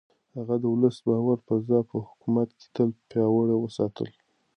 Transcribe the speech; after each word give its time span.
هغه 0.37 0.55
د 0.61 0.63
ولس 0.73 0.95
د 0.99 1.03
باور 1.07 1.37
فضا 1.47 1.79
په 1.91 1.97
حکومت 2.07 2.49
کې 2.59 2.67
تل 2.75 2.89
پياوړې 3.09 3.55
وساتله. 3.59 4.13